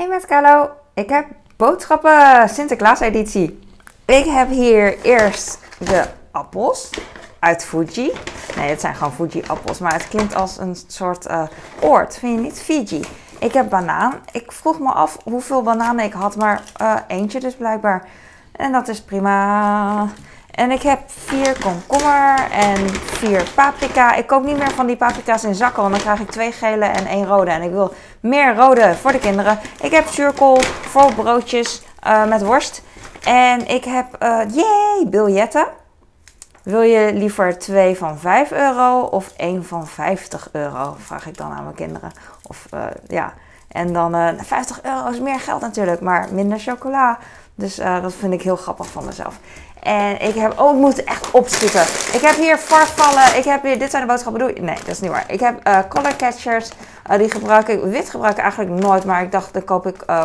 Hey 0.00 0.08
met 0.08 0.26
Carlo, 0.26 0.70
ik 0.94 1.08
heb 1.08 1.26
boodschappen 1.56 2.48
Sinterklaas 2.48 3.00
editie. 3.00 3.58
Ik 4.04 4.24
heb 4.24 4.48
hier 4.48 5.00
eerst 5.02 5.58
de 5.78 6.04
appels 6.30 6.90
uit 7.38 7.64
Fuji. 7.64 8.12
Nee, 8.56 8.70
het 8.70 8.80
zijn 8.80 8.94
gewoon 8.94 9.12
Fuji 9.12 9.42
appels, 9.46 9.78
maar 9.78 9.92
het 9.92 10.08
klinkt 10.08 10.34
als 10.34 10.58
een 10.58 10.76
soort 10.86 11.26
uh, 11.26 11.42
oord, 11.80 12.18
vind 12.18 12.34
je 12.34 12.40
niet? 12.40 12.60
Fiji. 12.60 13.00
Ik 13.38 13.52
heb 13.52 13.70
banaan. 13.70 14.14
Ik 14.32 14.52
vroeg 14.52 14.78
me 14.78 14.92
af 14.92 15.18
hoeveel 15.24 15.62
bananen 15.62 16.04
ik 16.04 16.12
had, 16.12 16.36
maar 16.36 16.62
uh, 16.80 16.96
eentje 17.06 17.40
dus 17.40 17.54
blijkbaar. 17.54 18.08
En 18.52 18.72
dat 18.72 18.88
is 18.88 19.02
prima. 19.02 20.08
En 20.50 20.70
ik 20.70 20.82
heb 20.82 21.00
vier 21.06 21.56
komkommer 21.60 22.50
en 22.50 22.88
vier 22.90 23.42
paprika. 23.54 24.14
Ik 24.14 24.26
koop 24.26 24.44
niet 24.44 24.58
meer 24.58 24.70
van 24.70 24.86
die 24.86 24.96
paprika's 24.96 25.44
in 25.44 25.54
zakken, 25.54 25.82
want 25.82 25.94
dan 25.94 26.02
krijg 26.02 26.20
ik 26.20 26.30
twee 26.30 26.52
gele 26.52 26.84
en 26.84 27.06
één 27.06 27.26
rode. 27.26 27.50
En 27.50 27.62
ik 27.62 27.70
wil 27.70 27.94
meer 28.20 28.54
rode 28.54 28.94
voor 28.94 29.12
de 29.12 29.18
kinderen. 29.18 29.58
Ik 29.82 29.90
heb 29.90 30.06
zuurkool 30.06 30.60
voor 30.62 31.14
broodjes 31.14 31.82
uh, 32.06 32.26
met 32.26 32.42
worst. 32.42 32.82
En 33.24 33.68
ik 33.68 33.84
heb, 33.84 34.06
uh, 34.22 34.40
yay, 34.52 35.06
biljetten. 35.06 35.66
Wil 36.62 36.82
je 36.82 37.12
liever 37.14 37.58
twee 37.58 37.96
van 37.96 38.18
5 38.18 38.52
euro 38.52 39.00
of 39.00 39.32
één 39.36 39.64
van 39.64 39.86
50 39.86 40.48
euro? 40.52 40.96
Vraag 40.98 41.26
ik 41.26 41.36
dan 41.36 41.52
aan 41.52 41.62
mijn 41.62 41.74
kinderen. 41.74 42.12
Of 42.42 42.66
uh, 42.74 42.84
ja, 43.06 43.34
en 43.72 43.92
dan 43.92 44.14
uh, 44.14 44.28
50 44.36 44.82
euro 44.82 45.08
is 45.08 45.20
meer 45.20 45.40
geld 45.40 45.60
natuurlijk, 45.60 46.00
maar 46.00 46.28
minder 46.32 46.58
chocola. 46.58 47.18
Dus 47.54 47.78
uh, 47.78 48.02
dat 48.02 48.12
vind 48.14 48.32
ik 48.32 48.42
heel 48.42 48.56
grappig 48.56 48.86
van 48.86 49.04
mezelf. 49.04 49.38
En 49.82 50.20
ik 50.20 50.34
heb, 50.34 50.60
oh, 50.60 50.74
ik 50.74 50.80
moet 50.80 51.04
echt 51.04 51.30
opschieten. 51.30 51.82
Ik 52.12 52.20
heb 52.20 52.36
hier 52.36 52.56
farfallen. 52.56 53.36
Ik 53.38 53.44
heb 53.44 53.62
hier, 53.62 53.78
dit 53.78 53.90
zijn 53.90 54.02
de 54.02 54.08
boodschappen. 54.08 54.64
Nee, 54.64 54.76
dat 54.76 54.88
is 54.88 55.00
niet 55.00 55.10
waar. 55.10 55.24
Ik 55.26 55.40
heb 55.40 55.68
uh, 55.68 55.78
color 55.88 56.16
catchers. 56.16 56.70
Die 57.18 57.30
gebruik 57.30 57.68
ik, 57.68 57.82
wit 57.82 58.10
gebruik 58.10 58.36
ik 58.36 58.42
eigenlijk 58.42 58.82
nooit. 58.82 59.04
Maar 59.04 59.22
ik 59.22 59.32
dacht, 59.32 59.52
dan 59.52 59.64
koop 59.64 59.86
ik, 59.86 60.04
uh, 60.10 60.24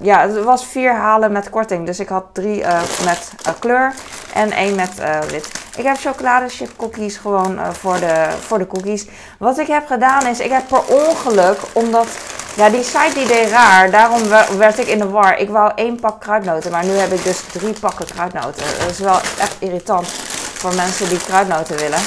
ja, 0.00 0.28
het 0.28 0.44
was 0.44 0.66
vier 0.66 0.94
halen 0.94 1.32
met 1.32 1.50
korting. 1.50 1.86
Dus 1.86 2.00
ik 2.00 2.08
had 2.08 2.24
drie 2.32 2.64
met 3.04 3.32
kleur 3.58 3.94
en 4.34 4.50
één 4.50 4.74
met 4.74 4.94
wit. 5.30 5.57
Ik 5.78 5.84
heb 5.84 5.96
chocoladechip 5.96 6.70
cookies 6.76 7.16
gewoon 7.16 7.58
voor, 7.72 8.00
de, 8.00 8.28
voor 8.46 8.58
de 8.58 8.66
cookies. 8.66 9.06
Wat 9.38 9.58
ik 9.58 9.66
heb 9.66 9.86
gedaan 9.86 10.26
is, 10.26 10.40
ik 10.40 10.50
heb 10.50 10.68
per 10.68 10.84
ongeluk, 10.84 11.58
omdat 11.72 12.06
ja, 12.54 12.68
die 12.68 12.82
site 12.82 13.14
die 13.14 13.26
deed 13.26 13.50
raar. 13.50 13.90
Daarom 13.90 14.22
werd 14.58 14.78
ik 14.78 14.86
in 14.86 14.98
de 14.98 15.08
war. 15.08 15.38
Ik 15.38 15.48
wou 15.48 15.72
één 15.74 16.00
pak 16.00 16.20
kruidnoten, 16.20 16.70
maar 16.70 16.84
nu 16.84 16.90
heb 16.90 17.12
ik 17.12 17.24
dus 17.24 17.40
drie 17.52 17.72
pakken 17.80 18.06
kruidnoten. 18.06 18.62
Dat 18.78 18.90
is 18.90 18.98
wel 18.98 19.16
echt 19.16 19.56
irritant 19.58 20.08
voor 20.54 20.74
mensen 20.74 21.08
die 21.08 21.18
kruidnoten 21.18 21.76
willen 21.76 22.00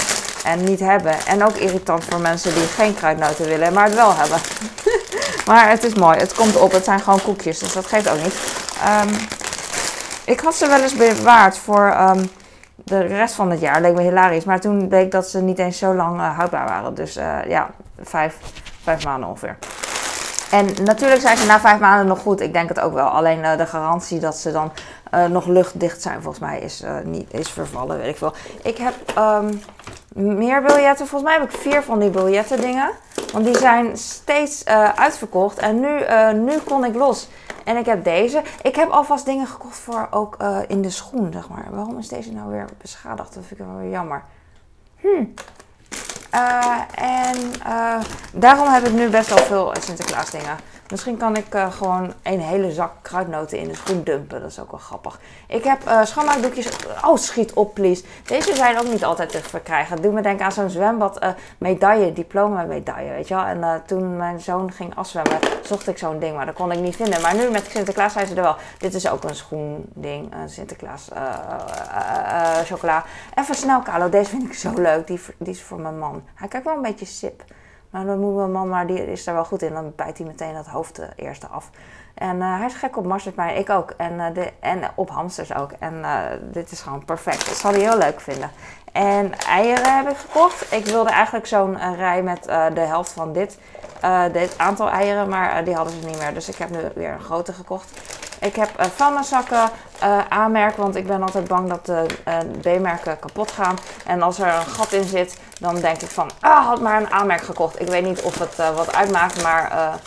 en 0.43 0.63
niet 0.63 0.79
hebben. 0.79 1.25
En 1.25 1.45
ook 1.45 1.55
irritant 1.55 2.03
voor 2.09 2.19
mensen 2.19 2.53
die 2.53 2.63
geen 2.63 2.95
kruidnoten 2.95 3.45
willen, 3.45 3.73
maar 3.73 3.85
het 3.85 3.95
wel 3.95 4.15
hebben. 4.15 4.39
maar 5.49 5.69
het 5.69 5.83
is 5.83 5.93
mooi. 5.93 6.17
Het 6.17 6.33
komt 6.33 6.55
op. 6.55 6.71
Het 6.71 6.83
zijn 6.83 6.99
gewoon 6.99 7.21
koekjes, 7.21 7.59
dus 7.59 7.73
dat 7.73 7.85
geeft 7.85 8.09
ook 8.09 8.23
niet. 8.23 8.35
Um, 9.03 9.17
ik 10.23 10.39
had 10.39 10.55
ze 10.55 10.67
wel 10.67 10.81
eens 10.81 10.95
bewaard 10.95 11.57
voor 11.57 11.97
um, 11.99 12.29
de 12.83 12.99
rest 12.99 13.35
van 13.35 13.51
het 13.51 13.59
jaar. 13.59 13.81
Leek 13.81 13.93
me 13.93 14.01
hilarisch. 14.01 14.43
Maar 14.43 14.59
toen 14.59 14.87
bleek 14.87 15.11
dat 15.11 15.27
ze 15.27 15.41
niet 15.41 15.59
eens 15.59 15.77
zo 15.77 15.93
lang 15.93 16.19
uh, 16.19 16.37
houdbaar 16.37 16.67
waren. 16.67 16.93
Dus 16.93 17.17
uh, 17.17 17.37
ja, 17.47 17.69
vijf, 18.01 18.37
vijf 18.83 19.05
maanden 19.05 19.29
ongeveer. 19.29 19.57
En 20.51 20.83
natuurlijk 20.83 21.21
zijn 21.21 21.37
ze 21.37 21.45
na 21.45 21.59
vijf 21.59 21.79
maanden 21.79 22.07
nog 22.07 22.19
goed. 22.19 22.41
Ik 22.41 22.53
denk 22.53 22.69
het 22.69 22.79
ook 22.79 22.93
wel. 22.93 23.07
Alleen 23.07 23.39
uh, 23.39 23.57
de 23.57 23.65
garantie 23.65 24.19
dat 24.19 24.37
ze 24.37 24.51
dan 24.51 24.71
nog 25.29 25.45
luchtdicht 25.45 26.01
zijn, 26.01 26.21
volgens 26.21 26.43
mij, 26.43 26.59
is, 26.59 26.83
niet, 27.03 27.33
is 27.33 27.49
vervallen. 27.49 27.97
Weet 27.97 28.07
ik 28.07 28.17
veel. 28.17 28.33
Ik 28.63 28.77
heb 28.77 28.93
um, 29.17 29.61
meer 30.35 30.61
biljetten. 30.61 31.07
Volgens 31.07 31.31
mij 31.31 31.39
heb 31.39 31.53
ik 31.53 31.59
vier 31.59 31.83
van 31.83 31.99
die 31.99 32.09
biljetten 32.09 32.61
dingen. 32.61 32.89
Want 33.31 33.45
die 33.45 33.57
zijn 33.57 33.97
steeds 33.97 34.65
uitverkocht. 34.95 35.57
En 35.57 35.79
nu, 35.79 36.03
nu 36.33 36.57
kon 36.57 36.85
ik 36.85 36.95
los. 36.95 37.29
En 37.65 37.77
ik 37.77 37.85
heb 37.85 38.03
deze. 38.03 38.41
Ik 38.61 38.75
heb 38.75 38.89
alvast 38.89 39.25
dingen 39.25 39.47
gekocht 39.47 39.77
voor 39.77 40.07
ook 40.11 40.37
in 40.67 40.81
de 40.81 40.89
schoen, 40.89 41.31
zeg 41.31 41.49
maar. 41.49 41.67
Waarom 41.69 41.97
is 41.97 42.07
deze 42.07 42.33
nou 42.33 42.49
weer 42.49 42.65
beschadigd? 42.77 43.33
Dat 43.33 43.43
vind 43.45 43.59
ik 43.59 43.65
wel 43.65 43.75
weer 43.75 43.89
jammer. 43.89 44.23
Hm. 44.95 45.23
En 46.95 47.37
uh, 47.67 47.99
daarom 48.33 48.67
heb 48.67 48.85
ik 48.85 48.93
nu 48.93 49.09
best 49.09 49.29
wel 49.29 49.37
veel 49.37 49.73
Sinterklaas 49.79 50.29
dingen. 50.29 50.57
Misschien 50.91 51.17
kan 51.17 51.35
ik 51.35 51.55
uh, 51.55 51.71
gewoon 51.71 52.13
een 52.23 52.39
hele 52.39 52.71
zak 52.71 52.91
kruidnoten 53.01 53.57
in 53.57 53.67
de 53.67 53.75
schoen 53.75 54.03
dumpen. 54.03 54.41
Dat 54.41 54.49
is 54.49 54.59
ook 54.59 54.71
wel 54.71 54.79
grappig. 54.79 55.19
Ik 55.47 55.63
heb 55.63 55.87
uh, 55.87 56.03
schoonmaakdoekjes. 56.03 56.69
Oh, 57.05 57.17
schiet 57.17 57.53
op, 57.53 57.73
please. 57.73 58.03
Deze 58.25 58.55
zijn 58.55 58.79
ook 58.79 58.87
niet 58.87 59.03
altijd 59.03 59.29
te 59.29 59.43
verkrijgen. 59.43 60.01
Doe 60.01 60.11
me 60.11 60.21
denken 60.21 60.45
aan 60.45 60.51
zo'n 60.51 60.69
zwembad 60.69 61.23
uh, 61.23 61.29
medaille, 61.57 62.13
diploma 62.13 62.63
medaille, 62.63 63.11
weet 63.11 63.27
je 63.27 63.35
wel. 63.35 63.43
En 63.43 63.83
toen 63.85 64.17
mijn 64.17 64.39
zoon 64.39 64.71
ging 64.71 64.95
afzwemmen, 64.95 65.39
zocht 65.63 65.87
ik 65.87 65.97
zo'n 65.97 66.19
ding, 66.19 66.35
maar 66.35 66.45
dat 66.45 66.55
kon 66.55 66.71
ik 66.71 66.79
niet 66.79 66.95
vinden. 66.95 67.21
Maar 67.21 67.35
nu 67.35 67.49
met 67.49 67.67
Sinterklaas 67.69 68.13
zijn 68.13 68.27
ze 68.27 68.35
er 68.35 68.41
wel. 68.41 68.55
Dit 68.77 68.93
is 68.93 69.09
ook 69.09 69.23
een 69.23 69.35
schoending, 69.35 70.33
een 70.33 70.49
Sinterklaas 70.49 71.07
chocola. 72.63 73.03
Even 73.35 73.55
snel, 73.55 73.81
Carlo. 73.81 74.09
Deze 74.09 74.29
vind 74.29 74.43
ik 74.43 74.53
zo 74.53 74.73
leuk. 74.75 75.07
Die, 75.07 75.21
die 75.37 75.53
is 75.53 75.61
voor 75.61 75.79
mijn 75.79 75.99
man. 75.99 76.23
Hij 76.35 76.47
kijkt 76.47 76.65
wel 76.65 76.75
een 76.75 76.81
beetje 76.81 77.05
sip. 77.05 77.43
Maar 77.91 78.05
dan 78.05 78.19
moet 78.19 78.35
mijn 78.35 78.51
man, 78.51 78.69
maar 78.69 78.87
die 78.87 79.11
is 79.11 79.27
er 79.27 79.33
wel 79.33 79.45
goed 79.45 79.61
in. 79.61 79.73
Dan 79.73 79.93
bijt 79.95 80.17
hij 80.17 80.27
meteen 80.27 80.55
het 80.55 80.67
hoofd 80.67 80.95
de 80.95 81.07
eerste 81.15 81.47
af. 81.47 81.69
En 82.13 82.37
uh, 82.37 82.57
hij 82.57 82.65
is 82.65 82.73
gek 82.73 82.97
op 82.97 83.05
marsepein, 83.05 83.57
ik 83.57 83.69
ook. 83.69 83.93
En, 83.97 84.13
uh, 84.13 84.25
de, 84.33 84.51
en 84.59 84.81
op 84.95 85.09
hamsters 85.09 85.53
ook. 85.53 85.71
En 85.79 86.05
dit 86.51 86.71
is 86.71 86.81
gewoon 86.81 87.05
perfect. 87.05 87.47
Dat 87.47 87.57
zal 87.57 87.71
hij 87.71 87.79
heel 87.79 87.97
leuk 87.97 88.19
vinden. 88.19 88.51
En 88.91 89.39
eieren 89.39 89.97
heb 89.97 90.09
ik 90.09 90.17
gekocht. 90.17 90.73
Ik 90.73 90.85
wilde 90.85 91.09
eigenlijk 91.09 91.45
zo'n 91.45 91.95
rij 91.95 92.23
met 92.23 92.43
de 92.73 92.79
helft 92.79 93.11
van 93.11 93.33
dit, 93.33 93.57
dit 94.31 94.57
aantal 94.57 94.89
eieren. 94.89 95.29
Maar 95.29 95.63
die 95.63 95.75
hadden 95.75 95.93
ze 95.93 96.07
niet 96.07 96.17
meer. 96.17 96.33
Dus 96.33 96.49
ik 96.49 96.55
heb 96.55 96.69
nu 96.69 96.77
weer 96.95 97.11
een 97.11 97.19
grote 97.19 97.53
gekocht. 97.53 98.01
Ik 98.41 98.55
heb 98.55 98.69
uh, 98.99 99.09
mijn 99.11 99.23
zakken 99.23 99.69
uh, 100.03 100.17
aanmerken, 100.29 100.81
want 100.81 100.95
ik 100.95 101.07
ben 101.07 101.21
altijd 101.21 101.47
bang 101.47 101.69
dat 101.69 101.85
de 101.85 102.05
uh, 102.27 102.75
B-merken 102.77 103.19
kapot 103.19 103.51
gaan. 103.51 103.77
En 104.05 104.21
als 104.21 104.39
er 104.39 104.47
een 104.47 104.65
gat 104.65 104.91
in 104.91 105.03
zit, 105.03 105.37
dan 105.59 105.75
denk 105.75 106.01
ik 106.01 106.09
van, 106.09 106.29
ah, 106.39 106.65
had 106.65 106.81
maar 106.81 107.01
een 107.01 107.11
aanmerk 107.11 107.41
gekocht. 107.41 107.81
Ik 107.81 107.87
weet 107.87 108.03
niet 108.03 108.21
of 108.21 108.39
het 108.39 108.55
wat 108.55 108.95
uitmaakt, 108.95 109.43
maar 109.43 109.99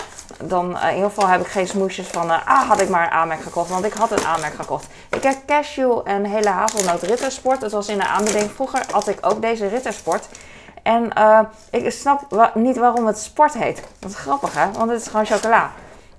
dan 0.43 0.79
in 0.81 0.95
ieder 0.95 1.09
geval 1.09 1.29
heb 1.29 1.41
ik 1.41 1.47
geen 1.47 1.67
smoesjes 1.67 2.07
van, 2.07 2.31
ah, 2.31 2.69
had 2.69 2.81
ik 2.81 2.89
maar 2.89 3.05
een 3.05 3.11
aanmerk 3.11 3.43
gekocht, 3.43 3.69
want 3.69 3.85
ik 3.85 3.93
had 3.93 4.11
een 4.11 4.25
aanmerk 4.25 4.55
gekocht. 4.55 4.87
Ik 5.11 5.23
heb 5.23 5.37
cashew 5.47 6.01
en 6.05 6.25
hele 6.25 6.49
hazelnoot 6.49 7.03
rittersport. 7.03 7.61
Dat 7.61 7.73
was 7.73 7.89
in 7.89 7.99
de 7.99 8.07
aanbieding. 8.07 8.51
Vroeger 8.51 8.83
had 8.91 9.09
ik 9.09 9.19
ook 9.21 9.43
deze 9.43 9.69
rittersport. 9.69 10.29
En 10.83 11.13
ik 11.71 11.91
snap 11.91 12.51
niet 12.55 12.77
waarom 12.77 13.07
het 13.07 13.19
sport 13.19 13.53
heet. 13.53 13.83
Dat 13.99 14.11
is 14.11 14.17
grappig, 14.17 14.55
hè? 14.55 14.71
Want 14.73 14.91
het 14.91 15.01
is 15.01 15.07
gewoon 15.07 15.27
chocola. 15.27 15.71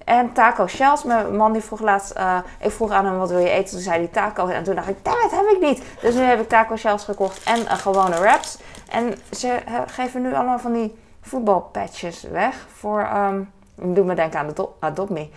En 0.06 0.34
taco 0.34 0.68
shells. 0.68 1.04
Mijn 1.04 1.36
man 1.36 1.54
die 1.54 1.62
vroeg 1.62 1.82
laatst, 1.82 2.18
uh, 2.18 2.38
ik 2.60 2.72
vroeg 2.72 2.92
aan 2.92 3.06
hem 3.06 3.18
wat 3.18 3.30
wil 3.30 3.40
je 3.40 3.50
eten. 3.50 3.72
Toen 3.72 3.80
zei 3.80 3.98
hij 3.98 4.08
taco. 4.08 4.48
En 4.48 4.64
toen 4.64 4.76
dacht 4.76 4.90
ik, 4.90 5.04
dat 5.04 5.32
heb 5.32 5.46
ik 5.46 5.62
niet. 5.62 5.84
Dus 6.02 6.14
nu 6.16 6.22
heb 6.22 6.40
ik 6.40 6.50
taco 6.50 6.76
shells 6.76 7.04
gekocht 7.04 7.44
en 7.44 7.60
uh, 7.60 7.72
gewone 7.72 8.20
wraps. 8.20 8.58
En 8.90 9.14
ze 9.32 9.60
geven 9.88 10.22
nu 10.22 10.34
allemaal 10.34 10.60
van 10.60 10.74
die 10.74 10.96
voetbalpatches 11.22 12.24
weg. 12.24 12.68
Voor, 12.74 13.10
um, 13.16 13.52
doe 13.76 14.06
me 14.06 14.16
denken 14.16 14.40
aan 14.40 14.48
de 14.48 14.70
Adopt 14.80 15.10
Me. 15.10 15.30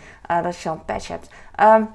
dat 0.42 0.54
je 0.54 0.60
zo'n 0.60 0.84
patch 0.84 1.08
hebt. 1.08 1.30
Um, 1.60 1.88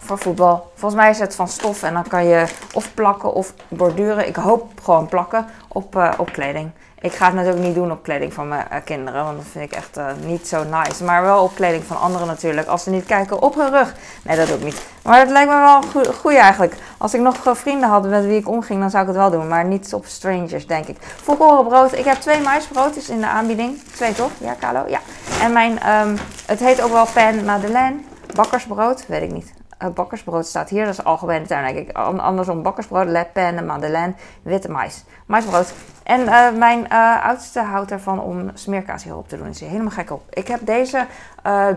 voor 0.00 0.18
voetbal. 0.18 0.70
Volgens 0.74 1.00
mij 1.00 1.10
is 1.10 1.18
het 1.18 1.34
van 1.34 1.48
stof 1.48 1.82
en 1.82 1.92
dan 1.92 2.08
kan 2.08 2.24
je 2.24 2.46
of 2.72 2.94
plakken 2.94 3.32
of 3.32 3.54
borduren. 3.68 4.26
Ik 4.26 4.36
hoop 4.36 4.70
gewoon 4.82 5.08
plakken 5.08 5.46
op, 5.68 6.14
op 6.18 6.32
kleding. 6.32 6.70
Ik 7.02 7.12
ga 7.12 7.26
het 7.26 7.34
natuurlijk 7.34 7.64
niet 7.64 7.74
doen 7.74 7.92
op 7.92 8.02
kleding 8.02 8.32
van 8.32 8.48
mijn 8.48 8.66
uh, 8.72 8.78
kinderen, 8.84 9.24
want 9.24 9.36
dat 9.36 9.46
vind 9.50 9.64
ik 9.64 9.76
echt 9.76 9.98
uh, 9.98 10.06
niet 10.24 10.48
zo 10.48 10.64
nice. 10.64 11.04
Maar 11.04 11.22
wel 11.22 11.42
op 11.42 11.54
kleding 11.54 11.84
van 11.84 12.00
anderen 12.00 12.26
natuurlijk, 12.26 12.68
als 12.68 12.82
ze 12.82 12.90
niet 12.90 13.06
kijken 13.06 13.42
op 13.42 13.54
hun 13.54 13.70
rug. 13.70 13.94
Nee, 14.22 14.36
dat 14.36 14.46
doe 14.46 14.56
ik 14.56 14.64
niet. 14.64 14.82
Maar 15.02 15.18
het 15.18 15.30
lijkt 15.30 15.50
me 15.50 15.56
wel 15.56 16.04
goed 16.14 16.34
eigenlijk. 16.34 16.74
Als 16.98 17.14
ik 17.14 17.20
nog 17.20 17.36
vrienden 17.42 17.88
had 17.88 18.08
met 18.08 18.24
wie 18.24 18.38
ik 18.38 18.48
omging, 18.48 18.80
dan 18.80 18.90
zou 18.90 19.02
ik 19.02 19.08
het 19.08 19.18
wel 19.18 19.30
doen. 19.30 19.48
Maar 19.48 19.64
niet 19.64 19.94
op 19.94 20.06
strangers, 20.06 20.66
denk 20.66 20.86
ik. 20.86 20.96
Volkorenbrood. 21.00 21.92
Ik 21.92 22.04
heb 22.04 22.16
twee 22.16 22.40
maisbroodjes 22.40 23.08
in 23.08 23.20
de 23.20 23.26
aanbieding. 23.26 23.82
Twee 23.94 24.12
toch? 24.12 24.30
Ja, 24.38 24.56
Carlo? 24.60 24.84
Ja. 24.88 25.00
En 25.40 25.52
mijn, 25.52 25.72
um, 25.88 26.16
het 26.46 26.60
heet 26.60 26.82
ook 26.82 26.92
wel 26.92 27.06
Pan 27.14 27.44
Madeleine. 27.44 27.96
Bakkersbrood, 28.34 29.06
weet 29.06 29.22
ik 29.22 29.32
niet. 29.32 29.59
Uh, 29.82 29.88
bakkersbrood 29.88 30.46
staat 30.46 30.68
hier, 30.68 30.84
dat 30.84 30.92
is 30.92 31.04
algemene 31.04 31.74
ik. 31.74 31.92
Andersom, 31.96 32.62
bakkersbrood, 32.62 33.08
le 33.08 33.26
pen, 33.32 33.66
madeleine, 33.66 34.14
witte 34.42 34.70
mais. 34.70 35.04
Maisbrood. 35.26 35.72
En 36.02 36.20
uh, 36.20 36.52
mijn 36.52 36.86
uh, 36.92 37.26
oudste 37.26 37.60
houdt 37.60 37.90
ervan 37.90 38.20
om 38.20 38.50
smeerkaas 38.54 39.04
hierop 39.04 39.28
te 39.28 39.36
doen. 39.36 39.46
Is 39.46 39.60
helemaal 39.60 39.90
gek 39.90 40.10
op. 40.10 40.22
Ik 40.30 40.48
heb 40.48 40.60
deze 40.66 41.06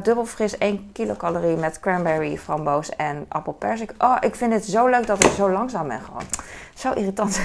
dubbel 0.04 0.26
fris 0.26 0.58
1 0.58 0.90
kilocalorie 0.94 1.58
met 1.58 1.80
cranberry, 1.80 2.38
framboos 2.38 2.90
en 2.90 3.26
appelpersik. 3.28 3.94
Oh, 3.98 4.16
ik 4.20 4.36
vind 4.36 4.54
het 4.54 4.66
zo 4.66 4.88
leuk 4.88 5.08
dat 5.08 5.24
ik 5.24 5.32
zo 5.32 5.52
langzaam 5.52 5.88
ben 5.88 6.02
gewoon. 6.02 6.24
Zo 6.74 6.92
irritant. 6.92 7.42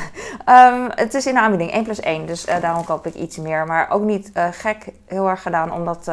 um, 0.49 0.89
het 1.05 1.15
is 1.15 1.27
in 1.27 1.35
de 1.35 1.41
aanbieding 1.41 1.73
1 1.73 1.85
plus 1.85 2.01
1, 2.01 2.27
dus 2.27 2.45
daarom 2.45 2.85
koop 2.85 3.07
ik 3.07 3.15
iets 3.15 3.37
meer. 3.37 3.67
Maar 3.67 3.91
ook 3.91 4.03
niet 4.03 4.31
gek 4.51 4.93
heel 5.07 5.29
erg 5.29 5.43
gedaan, 5.43 5.73
omdat 5.73 6.05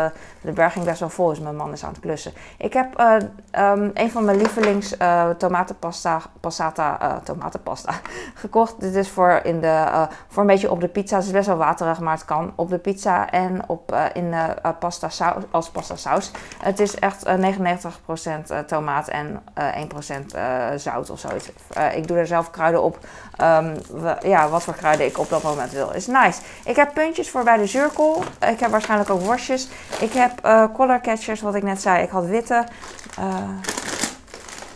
de 0.41 0.51
berging 0.51 0.85
best 0.85 0.99
wel 0.99 1.09
vol 1.09 1.31
is. 1.31 1.39
Mijn 1.39 1.55
man 1.55 1.71
is 1.71 1.83
aan 1.83 1.89
het 1.89 1.99
klussen. 1.99 2.33
Ik 2.57 2.73
heb 2.73 2.99
um, 2.99 3.91
een 3.93 4.11
van 4.11 4.25
mijn 4.25 4.37
lievelings 4.37 4.95
tomatenpasta, 5.37 6.21
passata, 6.39 7.21
tomatenpasta 7.23 7.93
gekocht. 8.43 8.79
Dit 8.79 8.95
is 8.95 9.09
voor, 9.09 9.39
in 9.43 9.61
de, 9.61 10.07
voor 10.27 10.41
een 10.41 10.47
beetje 10.47 10.71
op 10.71 10.81
de 10.81 10.87
pizza. 10.87 11.15
Het 11.15 11.25
is 11.25 11.31
best 11.31 11.47
wel 11.47 11.57
waterig, 11.57 11.99
maar 11.99 12.13
het 12.13 12.25
kan. 12.25 12.53
Op 12.55 12.69
de 12.69 12.77
pizza 12.77 13.29
en 13.29 13.69
op, 13.69 13.95
in 14.13 14.33
pasta 14.79 15.09
saus, 15.09 15.43
als 15.51 15.69
pasta 15.69 15.95
saus. 15.95 16.31
Het 16.59 16.79
is 16.79 16.95
echt 16.95 17.25
99% 17.25 18.65
tomaat 18.67 19.07
en 19.07 19.41
1% 19.55 20.35
zout 20.75 21.09
of 21.09 21.19
zoiets. 21.19 21.51
ik 21.95 22.07
doe 22.07 22.17
er 22.17 22.27
zelf 22.27 22.49
kruiden 22.49 22.83
op. 22.83 22.99
We, 23.37 24.15
ja, 24.21 24.49
wat 24.49 24.63
voor 24.63 24.75
kruiden 24.75 25.05
ik 25.05 25.17
op 25.17 25.29
dat 25.29 25.43
moment 25.43 25.71
wil. 25.71 25.91
Is 25.91 26.07
nice. 26.07 26.41
Ik 26.65 26.75
heb 26.75 26.93
puntjes 26.93 27.29
voor 27.29 27.43
bij 27.43 27.57
de 27.57 27.65
zuurkool. 27.65 28.23
Ik 28.49 28.59
heb 28.59 28.71
waarschijnlijk 28.71 29.09
ook 29.09 29.21
worstjes. 29.21 29.67
Ik 29.99 30.13
heb 30.13 30.41
color 30.73 31.01
catchers, 31.01 31.41
wat 31.41 31.55
ik 31.55 31.63
net 31.63 31.81
zei. 31.81 32.03
Ik 32.03 32.09
had 32.09 32.25
witte. 32.25 32.63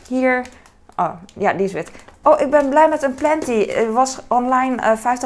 hier. 0.07 0.45
Oh, 0.95 1.11
ja, 1.33 1.53
die 1.53 1.65
is 1.65 1.73
wit. 1.73 1.91
Oh, 2.23 2.39
ik 2.39 2.49
ben 2.49 2.69
blij 2.69 2.89
met 2.89 3.03
een 3.03 3.13
Plenty. 3.13 3.69
Er 3.69 3.93
was 3.93 4.19
online 4.27 4.75
uh, 4.75 5.17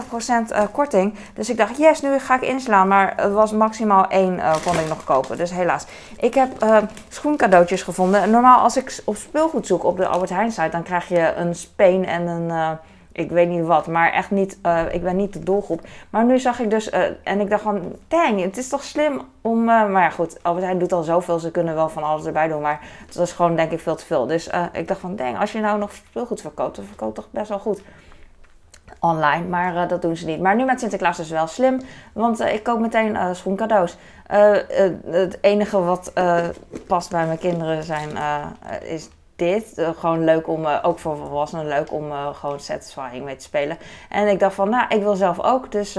50% 0.48 0.52
uh, 0.52 0.62
korting. 0.72 1.14
Dus 1.34 1.50
ik 1.50 1.58
dacht, 1.58 1.78
yes, 1.78 2.02
nu 2.02 2.20
ga 2.20 2.36
ik 2.36 2.42
inslaan. 2.42 2.88
Maar 2.88 3.14
het 3.16 3.32
was 3.34 3.52
maximaal 3.52 4.08
één 4.08 4.38
uh, 4.38 4.56
kon 4.66 4.80
ik 4.80 4.88
nog 4.88 5.04
kopen. 5.04 5.38
Dus 5.38 5.52
helaas. 5.52 5.86
Ik 6.18 6.34
heb 6.34 6.64
uh, 6.64 6.78
schoencadeautjes 7.10 7.84
gevonden. 7.84 8.30
Normaal 8.30 8.60
als 8.60 8.78
ik 8.78 9.02
op 9.04 9.16
speelgoed 9.16 9.68
zoek 9.68 9.84
op 9.84 9.98
de 9.98 10.08
Albert 10.08 10.30
Heijn 10.30 10.52
site... 10.52 10.70
dan 10.70 10.84
krijg 10.84 11.08
je 11.08 11.34
een 11.36 11.56
speen 11.56 12.06
en 12.06 12.28
een 12.28 12.78
ik 13.14 13.32
weet 13.32 13.50
niet 13.50 13.66
wat, 13.66 13.88
maar 13.88 14.12
echt 14.12 14.32
niet, 14.32 14.58
uh, 14.66 14.82
ik 14.92 15.04
ben 15.04 15.16
niet 15.16 15.34
de 15.34 15.44
doelgroep. 15.44 15.82
Maar 16.10 16.26
nu 16.26 16.40
zag 16.40 16.60
ik 16.60 16.70
dus, 16.70 16.92
uh, 16.92 17.04
en 17.24 17.40
ik 17.40 17.50
dacht 17.50 17.62
van, 17.62 17.82
dang, 18.08 18.42
het 18.42 18.58
is 18.58 18.68
toch 18.68 18.84
slim 18.84 19.22
om, 19.42 19.60
uh, 19.60 19.66
maar 19.66 20.02
ja 20.02 20.10
goed, 20.10 20.44
Albert 20.44 20.66
Heijn 20.66 20.80
doet 20.80 20.92
al 20.92 21.04
zoveel, 21.04 21.40
ze 21.40 21.52
kunnen 21.52 21.76
wel 21.76 21.90
van 21.90 22.04
alles 22.04 22.26
erbij 22.26 22.48
doen, 22.48 22.62
maar 22.62 22.80
het 23.06 23.16
was 23.16 23.32
gewoon 23.32 23.56
denk 23.56 23.72
ik 23.72 23.80
veel 23.80 23.96
te 23.96 24.06
veel. 24.06 24.26
Dus 24.28 24.50
ik 24.72 24.88
dacht 24.88 25.00
van, 25.00 25.16
dang, 25.16 25.40
als 25.40 25.52
je 25.52 25.60
nou 25.60 25.80
nog 25.80 25.92
speelgoed 25.92 26.42
verkoopt, 26.42 26.76
dan 26.76 26.86
verkoopt 26.86 27.16
toch 27.16 27.28
best 27.30 27.50
wel 27.50 27.60
goed 27.60 27.82
online, 29.00 29.48
maar 29.48 29.88
dat 29.88 30.02
doen 30.02 30.18
ze 30.18 30.26
niet. 30.26 30.40
Maar 30.40 30.56
nu 30.56 30.66
met 30.66 30.80
Sinterklaas 30.80 31.20
is 31.20 31.30
wel 31.30 31.48
slim, 31.48 31.82
want 32.14 32.40
ik 32.40 32.64
koop 32.64 32.80
meteen 32.80 33.36
schoencadeaus. 33.36 33.98
het 34.28 35.38
enige 35.42 35.82
wat 35.82 36.14
past 36.88 37.10
bij 37.10 37.26
mijn 37.26 37.38
kinderen 37.38 37.84
zijn, 37.84 38.10
is 38.84 39.10
dit. 39.36 39.74
Uh, 39.76 39.90
gewoon 39.98 40.24
leuk 40.24 40.48
om, 40.48 40.66
uh, 40.66 40.80
ook 40.82 41.00
voor 41.00 41.18
volwassenen, 41.18 41.68
leuk 41.68 41.92
om 41.92 42.12
uh, 42.12 42.28
gewoon 42.34 42.60
satisfying 42.60 43.26
mee 43.26 43.36
te 43.36 43.44
spelen. 43.44 43.78
En 44.10 44.28
ik 44.28 44.40
dacht 44.40 44.56
van, 44.56 44.70
nou, 44.70 44.86
ik 44.90 45.02
wil 45.02 45.16
zelf 45.16 45.40
ook. 45.40 45.72
Dus 45.72 45.98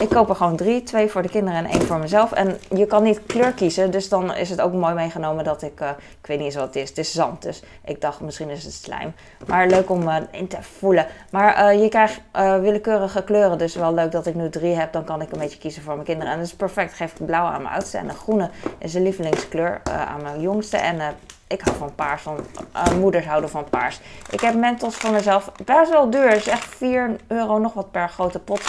ik 0.00 0.08
koop 0.08 0.28
er 0.28 0.36
gewoon 0.36 0.56
drie. 0.56 0.82
Twee 0.82 1.10
voor 1.10 1.22
de 1.22 1.28
kinderen 1.28 1.64
en 1.64 1.70
één 1.70 1.82
voor 1.82 1.98
mezelf. 1.98 2.32
En 2.32 2.58
je 2.70 2.86
kan 2.86 3.02
niet 3.02 3.26
kleur 3.26 3.52
kiezen. 3.52 3.90
Dus 3.90 4.08
dan 4.08 4.34
is 4.34 4.50
het 4.50 4.60
ook 4.60 4.72
mooi 4.72 4.94
meegenomen 4.94 5.44
dat 5.44 5.62
ik, 5.62 5.80
ik 6.20 6.26
weet 6.26 6.36
niet 6.36 6.46
eens 6.46 6.54
wat 6.54 6.66
het 6.66 6.76
is. 6.76 6.88
Het 6.88 6.98
is 6.98 7.12
zand. 7.12 7.42
Dus 7.42 7.62
ik 7.84 8.00
dacht, 8.00 8.20
misschien 8.20 8.50
is 8.50 8.64
het 8.64 8.72
slijm. 8.72 9.14
Maar 9.46 9.66
leuk 9.66 9.90
om 9.90 10.10
in 10.30 10.48
te 10.48 10.58
voelen. 10.60 11.06
Maar 11.30 11.76
je 11.76 11.88
krijgt 11.88 12.20
willekeurige 12.60 13.24
kleuren. 13.24 13.58
Dus 13.58 13.74
wel 13.74 13.94
leuk 13.94 14.12
dat 14.12 14.26
ik 14.26 14.34
nu 14.34 14.50
drie 14.50 14.74
heb. 14.74 14.92
Dan 14.92 15.04
kan 15.04 15.22
ik 15.22 15.32
een 15.32 15.38
beetje 15.38 15.58
kiezen 15.58 15.82
voor 15.82 15.94
mijn 15.94 16.06
kinderen. 16.06 16.32
En 16.32 16.38
dat 16.38 16.46
is 16.46 16.54
perfect. 16.54 16.94
Geef 16.94 17.12
ik 17.12 17.26
blauw 17.26 17.44
aan 17.44 17.62
mijn 17.62 17.74
oudste. 17.74 17.98
En 17.98 18.06
de 18.06 18.14
groene 18.14 18.50
is 18.78 18.92
de 18.92 19.00
lievelingskleur 19.00 19.80
aan 19.84 20.22
mijn 20.22 20.40
jongste. 20.40 20.76
En 20.76 21.00
ik 21.46 21.60
hou 21.60 21.76
van 21.76 21.94
paars, 21.94 22.22
van 22.22 22.46
uh, 22.76 22.98
moeders 22.98 23.26
houden 23.26 23.50
van 23.50 23.64
paars. 23.70 24.00
Ik 24.30 24.40
heb 24.40 24.54
Mentos 24.54 24.94
voor 24.94 25.10
mezelf. 25.10 25.52
Best 25.64 25.90
wel 25.90 26.10
duur. 26.10 26.28
Het 26.28 26.36
is 26.36 26.46
echt 26.46 26.64
4 26.64 27.16
euro 27.26 27.58
nog 27.58 27.72
wat 27.72 27.90
per 27.90 28.08
grote 28.08 28.38
pot. 28.38 28.60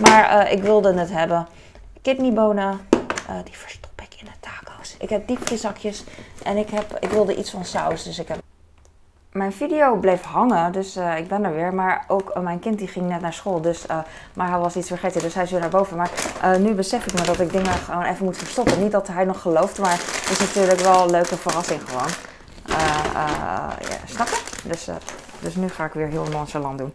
Maar 0.00 0.46
uh, 0.46 0.52
ik 0.52 0.62
wilde 0.62 0.94
het 0.94 1.10
hebben. 1.10 1.48
Kidneybonen, 2.02 2.80
uh, 3.30 3.36
die 3.44 3.56
verstop 3.56 4.00
ik 4.00 4.20
in 4.20 4.24
de 4.24 4.30
taco's. 4.40 4.96
Ik 4.98 5.08
heb 5.08 5.26
diepvrieszakjes 5.26 6.04
en 6.42 6.56
ik, 6.56 6.70
heb, 6.70 6.96
ik 7.00 7.10
wilde 7.10 7.36
iets 7.36 7.50
van 7.50 7.64
saus. 7.64 8.02
Dus 8.02 8.18
ik 8.18 8.28
heb... 8.28 8.47
Mijn 9.32 9.52
video 9.52 9.96
bleef 9.96 10.22
hangen, 10.22 10.72
dus 10.72 10.96
uh, 10.96 11.18
ik 11.18 11.28
ben 11.28 11.44
er 11.44 11.54
weer. 11.54 11.74
Maar 11.74 12.04
ook 12.06 12.32
uh, 12.36 12.42
mijn 12.42 12.58
kind 12.58 12.78
die 12.78 12.88
ging 12.88 13.08
net 13.08 13.20
naar 13.20 13.32
school, 13.32 13.60
dus, 13.60 13.86
uh, 13.90 13.98
maar 14.34 14.48
hij 14.48 14.58
was 14.58 14.76
iets 14.76 14.88
vergeten, 14.88 15.20
dus 15.20 15.34
hij 15.34 15.42
is 15.42 15.50
weer 15.50 15.60
naar 15.60 15.68
boven. 15.68 15.96
Maar 15.96 16.10
nu 16.60 16.74
besef 16.74 17.06
ik 17.06 17.12
me 17.12 17.22
dat 17.22 17.40
ik 17.40 17.52
dingen 17.52 17.72
gewoon 17.72 18.02
even 18.02 18.24
moet 18.24 18.36
verstoppen. 18.36 18.82
Niet 18.82 18.92
dat 18.92 19.08
hij 19.08 19.24
nog 19.24 19.40
gelooft, 19.40 19.78
maar 19.78 19.92
het 19.92 20.30
is 20.30 20.38
natuurlijk 20.38 20.80
wel 20.80 21.02
een 21.02 21.10
leuke 21.10 21.36
verrassing 21.36 21.80
gewoon. 21.88 22.10
ja, 22.66 23.98
snap 24.04 24.26
je? 24.26 24.68
Dus, 24.68 24.88
dus 25.40 25.56
nu 25.56 25.68
ga 25.68 25.84
ik 25.84 25.92
weer 25.92 26.08
heel 26.08 26.26
nonchalant 26.26 26.78
doen. 26.78 26.94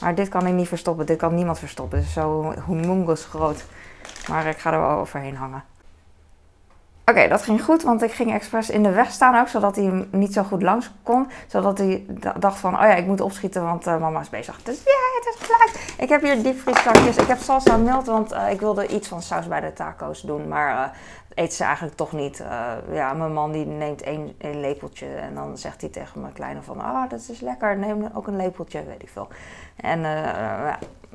Maar 0.00 0.14
dit 0.14 0.28
kan 0.28 0.46
ik 0.46 0.54
niet 0.54 0.68
verstoppen, 0.68 1.06
dit 1.06 1.18
kan 1.18 1.34
niemand 1.34 1.58
verstoppen. 1.58 1.98
Het 1.98 2.06
is 2.06 2.12
zo 2.12 2.54
humongous 2.66 3.24
groot. 3.24 3.64
Maar 4.28 4.46
ik 4.46 4.58
ga 4.58 4.72
er 4.72 4.80
wel 4.80 4.98
overheen 4.98 5.36
hangen. 5.36 5.69
Oké, 7.10 7.28
dat 7.28 7.42
ging 7.42 7.64
goed, 7.64 7.82
want 7.82 8.02
ik 8.02 8.12
ging 8.12 8.32
expres 8.32 8.70
in 8.70 8.82
de 8.82 8.90
weg 8.90 9.10
staan 9.10 9.40
ook, 9.40 9.48
zodat 9.48 9.76
hij 9.76 10.06
niet 10.10 10.32
zo 10.32 10.42
goed 10.42 10.62
langs 10.62 10.90
kon. 11.02 11.30
Zodat 11.46 11.78
hij 11.78 12.04
dacht 12.38 12.58
van, 12.58 12.74
oh 12.74 12.80
ja, 12.80 12.94
ik 12.94 13.06
moet 13.06 13.20
opschieten, 13.20 13.62
want 13.62 13.86
uh, 13.86 13.98
mama 13.98 14.20
is 14.20 14.28
bezig. 14.28 14.62
Dus 14.62 14.82
ja, 14.84 15.20
het 15.20 15.34
is 15.34 15.46
gelijk. 15.46 15.94
Ik 15.98 16.08
heb 16.08 16.22
hier 16.22 16.42
diepvrieszakjes. 16.42 17.16
Ik 17.16 17.26
heb 17.26 17.38
salsa 17.38 17.76
mild, 17.76 18.06
want 18.06 18.32
uh, 18.32 18.50
ik 18.50 18.60
wilde 18.60 18.86
iets 18.86 19.08
van 19.08 19.22
saus 19.22 19.48
bij 19.48 19.60
de 19.60 19.72
taco's 19.72 20.20
doen. 20.20 20.48
Maar 20.48 20.74
uh, 20.74 21.44
eet 21.44 21.54
ze 21.54 21.64
eigenlijk 21.64 21.96
toch 21.96 22.12
niet. 22.12 22.42
ja, 22.92 23.12
mijn 23.12 23.32
man 23.32 23.52
die 23.52 23.66
neemt 23.66 24.02
één, 24.02 24.34
lepeltje 24.40 25.06
en 25.06 25.34
dan 25.34 25.58
zegt 25.58 25.80
hij 25.80 25.90
tegen 25.90 26.20
mijn 26.20 26.32
kleine 26.32 26.62
van, 26.62 26.80
oh, 26.80 27.08
dat 27.08 27.26
is 27.28 27.40
lekker, 27.40 27.76
neem 27.76 28.10
ook 28.14 28.26
een 28.26 28.36
lepeltje, 28.36 28.84
weet 28.84 29.02
ik 29.02 29.08
veel. 29.08 29.28
En 29.76 30.04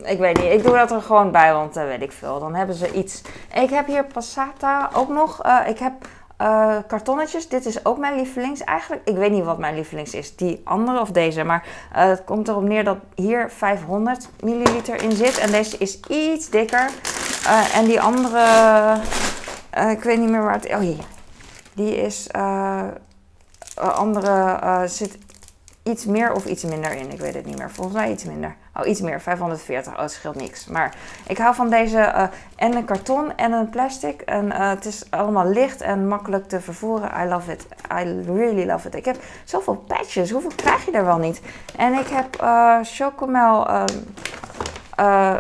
ik 0.04 0.18
weet 0.18 0.42
niet. 0.42 0.52
Ik 0.52 0.64
doe 0.64 0.76
dat 0.76 0.92
er 0.92 1.02
gewoon 1.02 1.32
bij, 1.32 1.54
want 1.54 1.78
uh, 1.78 1.84
weet 1.84 2.02
ik 2.02 2.12
veel. 2.12 2.40
Dan 2.40 2.56
hebben 2.56 2.76
ze 2.76 2.92
iets. 2.92 3.22
Ik 3.54 3.70
heb 3.70 3.88
hier 3.88 4.06
passata 4.06 4.90
ook 4.94 5.10
nog. 5.10 5.46
Uh, 5.46 5.60
ik 5.68 5.80
heb 5.80 5.94
uh, 6.42 6.76
kartonnetjes. 6.88 7.48
Dit 7.48 7.66
is 7.66 7.86
ook 7.86 7.98
mijn 7.98 8.16
lievelings. 8.16 8.64
Eigenlijk, 8.64 9.08
ik 9.08 9.16
weet 9.16 9.32
niet 9.32 9.44
wat 9.44 9.58
mijn 9.58 9.76
lievelings 9.76 10.14
is. 10.14 10.36
Die 10.36 10.62
andere 10.64 11.00
of 11.00 11.12
deze. 11.12 11.44
Maar 11.44 11.68
het 11.92 12.24
komt 12.24 12.48
erop 12.48 12.64
neer 12.64 12.84
dat 12.84 12.98
hier 13.16 13.52
500 13.52 14.30
milliliter 14.40 15.04
in 15.04 15.12
zit. 15.12 15.38
En 15.38 15.52
deze 15.52 15.78
is 15.78 16.00
iets 16.00 16.50
dikker. 16.50 16.90
en 17.74 17.86
die 17.86 18.02
andere, 18.02 18.42
ik 19.90 20.04
weet 20.04 20.20
niet 20.20 20.30
meer 20.30 20.44
waar 20.44 20.54
het... 20.54 20.66
Oh 20.66 20.80
hier. 20.80 21.06
Die 21.74 21.96
is... 21.96 22.28
andere 23.76 24.88
zit 24.88 25.18
iets 25.84 26.06
meer 26.06 26.34
of 26.34 26.46
iets 26.46 26.64
minder 26.64 26.92
in. 26.92 27.12
Ik 27.12 27.20
weet 27.20 27.34
het 27.34 27.46
niet 27.46 27.58
meer. 27.58 27.72
Volgens 27.72 27.96
mij 27.96 28.12
iets 28.12 28.24
minder. 28.24 28.56
Oh, 28.80 28.88
iets 28.88 29.02
meer. 29.02 29.22
540. 29.22 29.94
Oh, 29.94 30.00
het 30.00 30.12
scheelt 30.12 30.36
niks. 30.36 30.66
Maar 30.66 30.96
ik 31.28 31.38
hou 31.38 31.56
van 31.56 31.70
deze 31.70 31.98
uh, 31.98 32.24
en 32.56 32.76
een 32.76 32.86
karton 32.86 33.38
en 33.38 33.52
een 33.52 33.70
plastic. 33.70 34.22
En 34.22 34.46
uh, 34.46 34.70
het 34.70 34.86
is 34.86 35.04
allemaal 35.10 35.46
licht 35.46 35.82
en 35.82 36.08
makkelijk 36.08 36.48
te 36.48 36.62
vervoeren. 36.62 37.12
I 37.24 37.28
love 37.28 37.52
it. 37.52 37.66
I 37.92 38.22
really 38.26 38.66
love 38.66 38.88
it. 38.88 38.96
Ik 38.96 39.06
heb 39.06 39.18
zoveel 39.44 39.76
patches. 39.76 40.32
Hoeveel 40.32 40.52
krijg 40.56 40.86
je 40.86 40.92
er 40.92 41.06
wel 41.06 41.18
niet? 41.18 41.42
En 41.78 41.94
ik 41.94 42.08
heb 42.08 42.42
uh, 42.42 42.78
chocomel... 42.84 43.68
Uh, 45.00 45.36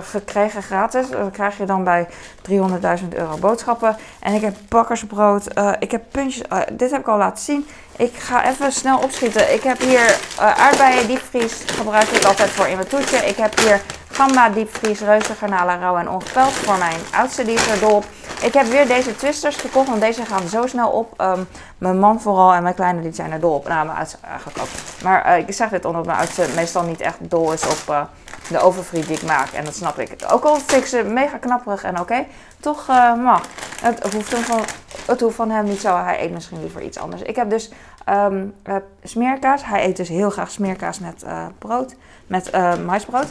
gekregen 0.00 0.62
gratis. 0.62 1.10
Dat 1.10 1.30
krijg 1.30 1.58
je 1.58 1.64
dan 1.64 1.84
bij 1.84 2.08
300.000 2.50 3.08
euro 3.10 3.36
boodschappen. 3.36 3.96
En 4.20 4.34
ik 4.34 4.40
heb 4.40 4.56
bakkersbrood. 4.68 5.46
ik 5.78 5.90
heb 5.90 6.02
puntjes. 6.10 6.42
dit 6.72 6.90
heb 6.90 7.00
ik 7.00 7.08
al 7.08 7.18
laten 7.18 7.44
zien. 7.44 7.66
Ik 7.96 8.14
ga 8.14 8.48
even 8.48 8.72
snel 8.72 8.98
opschieten. 8.98 9.54
Ik 9.54 9.62
heb 9.62 9.80
hier 9.80 10.18
aardbeien 10.38 11.06
diepvries. 11.06 11.64
Gebruik 11.66 12.08
ik 12.08 12.24
altijd 12.24 12.50
voor 12.50 12.66
in 12.66 12.76
mijn 12.76 12.88
toetje. 12.88 13.16
Ik 13.16 13.36
heb 13.36 13.58
hier 13.58 13.80
gamba 14.10 14.48
diepvries, 14.48 15.00
reuzengarnalen, 15.00 15.80
rauw 15.80 15.96
en 15.96 16.10
ongepeld. 16.10 16.52
Voor 16.52 16.78
mijn 16.78 17.00
oudste 17.14 17.44
die 17.44 17.54
is 17.54 17.66
er 17.66 17.80
dol 17.80 18.02
Ik 18.42 18.54
heb 18.54 18.66
weer 18.66 18.86
deze 18.86 19.16
twisters 19.16 19.56
gekocht, 19.56 19.88
want 19.88 20.00
deze 20.00 20.24
gaan 20.24 20.48
zo 20.48 20.66
snel 20.66 20.90
op. 20.90 21.20
Um, 21.20 21.48
mijn 21.78 21.98
man 21.98 22.20
vooral 22.20 22.52
en 22.52 22.62
mijn 22.62 22.74
kleine 22.74 23.02
die 23.02 23.12
zijn 23.12 23.32
er 23.32 23.40
dol 23.40 23.54
op. 23.54 23.68
Nou, 23.68 23.86
mijn 23.86 23.98
oudste 23.98 24.16
eigenlijk 24.22 24.58
ook. 24.58 24.68
Maar 25.02 25.38
ik 25.38 25.54
zeg 25.54 25.68
dit 25.68 25.84
omdat 25.84 26.06
mijn 26.06 26.18
oudste 26.18 26.46
meestal 26.54 26.82
niet 26.82 27.00
echt 27.00 27.16
dol 27.20 27.52
is 27.52 27.66
op 27.66 28.08
de 28.50 28.60
overfriet 28.60 29.06
die 29.06 29.16
ik 29.16 29.22
maak. 29.22 29.50
En 29.50 29.64
dat 29.64 29.74
snap 29.74 29.98
ik. 29.98 30.16
Ook 30.30 30.44
al 30.44 30.58
ze 30.86 31.02
mega 31.02 31.36
knapperig 31.36 31.82
en 31.82 32.00
oké. 32.00 32.26
Toch 32.60 32.86
mag. 33.16 33.42
Het 33.80 34.12
hoeft, 34.12 34.34
van, 34.34 34.60
het 35.06 35.20
hoeft 35.20 35.36
van 35.36 35.50
hem 35.50 35.64
niet 35.64 35.80
zo. 35.80 35.96
Hij 35.96 36.22
eet 36.22 36.32
misschien 36.32 36.60
liever 36.60 36.82
iets 36.82 36.98
anders. 36.98 37.22
Ik 37.22 37.36
heb 37.36 37.50
dus 37.50 37.70
um, 38.08 38.54
uh, 38.64 38.76
smeerkaas. 39.02 39.64
Hij 39.64 39.84
eet 39.86 39.96
dus 39.96 40.08
heel 40.08 40.30
graag 40.30 40.50
smeerkaas 40.50 40.98
met 40.98 41.22
uh, 41.24 41.46
brood, 41.58 41.94
met 42.26 42.54
uh, 42.54 42.76
maisbrood. 42.76 43.26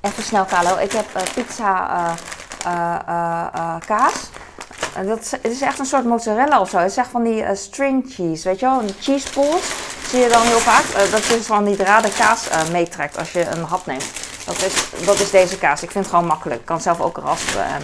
Even 0.00 0.22
snel, 0.22 0.44
Carlo. 0.44 0.78
Ik 0.78 0.92
heb 0.92 1.06
pizza 1.34 2.14
kaas. 3.86 4.30
dat 5.06 5.20
is, 5.20 5.30
het 5.30 5.46
is 5.46 5.60
echt 5.60 5.78
een 5.78 5.86
soort 5.86 6.04
mozzarella 6.04 6.60
of 6.60 6.68
zo. 6.68 6.78
Het 6.78 6.90
is 6.90 6.96
echt 6.96 7.10
van 7.10 7.22
die 7.22 7.54
string 7.54 8.04
cheese, 8.08 8.48
weet 8.48 8.60
je 8.60 8.66
wel? 8.66 8.80
Een 8.80 8.94
cheese 9.00 9.28
balls 9.34 9.91
zie 10.12 10.20
je 10.20 10.28
dan 10.28 10.42
heel 10.42 10.58
vaak. 10.58 11.10
dat 11.10 11.30
is 11.30 11.46
van 11.46 11.64
die 11.64 11.76
draden 11.76 12.14
kaas 12.14 12.40
meetrekt 12.70 13.18
als 13.18 13.32
je 13.32 13.46
een 13.46 13.62
hap 13.62 13.86
neemt. 13.86 14.04
Dat 14.44 14.62
is, 14.62 14.72
dat 15.04 15.20
is 15.20 15.30
deze 15.30 15.58
kaas. 15.58 15.82
Ik 15.82 15.90
vind 15.90 16.04
het 16.04 16.14
gewoon 16.14 16.28
makkelijk. 16.28 16.60
Ik 16.60 16.66
kan 16.66 16.80
zelf 16.80 17.00
ook 17.00 17.16
raspen. 17.16 17.64
En, 17.64 17.82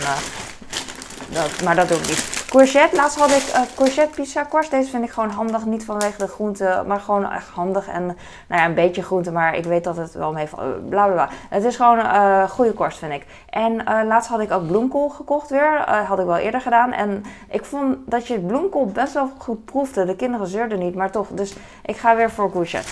dat, 1.28 1.62
maar 1.64 1.76
dat 1.76 1.88
doe 1.88 1.98
ik 1.98 2.08
niet. 2.08 2.37
Courgette, 2.48 2.96
laatst 2.96 3.18
had 3.18 3.30
ik 3.30 3.48
uh, 3.54 3.60
courgette 3.74 4.14
pizza 4.14 4.42
korst. 4.42 4.70
Deze 4.70 4.90
vind 4.90 5.04
ik 5.04 5.10
gewoon 5.10 5.30
handig, 5.30 5.64
niet 5.64 5.84
vanwege 5.84 6.18
de 6.18 6.26
groente, 6.26 6.84
maar 6.86 7.00
gewoon 7.00 7.32
echt 7.32 7.48
handig. 7.48 7.88
En 7.88 8.06
nou 8.06 8.16
ja, 8.60 8.64
een 8.64 8.74
beetje 8.74 9.02
groente, 9.02 9.32
maar 9.32 9.56
ik 9.56 9.64
weet 9.64 9.84
dat 9.84 9.96
het 9.96 10.12
wel 10.12 10.32
mee 10.32 10.46
van 10.46 10.58
eh, 10.58 10.66
bla 10.88 11.04
bla 11.04 11.12
bla. 11.12 11.28
Het 11.48 11.64
is 11.64 11.76
gewoon 11.76 11.98
uh, 11.98 12.48
goede 12.48 12.72
korst, 12.72 12.98
vind 12.98 13.12
ik. 13.12 13.26
En 13.50 13.84
laatst 14.06 14.30
had 14.30 14.40
ik 14.40 14.52
ook 14.52 14.66
bloemkool 14.66 15.08
gekocht 15.08 15.50
weer. 15.50 15.90
had 16.06 16.18
ik 16.18 16.26
wel 16.26 16.36
eerder 16.36 16.60
gedaan. 16.60 16.92
En 16.92 17.24
ik 17.50 17.64
vond 17.64 17.96
dat 18.06 18.26
je 18.26 18.40
bloemkool 18.40 18.86
best 18.86 19.12
wel 19.12 19.30
goed 19.38 19.64
proefde. 19.64 20.04
De 20.04 20.16
kinderen 20.16 20.46
zeurden 20.46 20.78
niet, 20.78 20.94
maar 20.94 21.10
toch. 21.10 21.28
Dus 21.30 21.54
ik 21.84 21.96
ga 21.96 22.16
weer 22.16 22.30
voor 22.30 22.50
courgette. 22.50 22.88